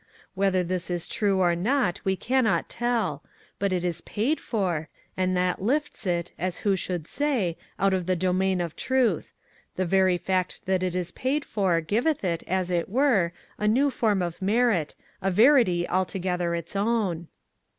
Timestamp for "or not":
1.41-2.01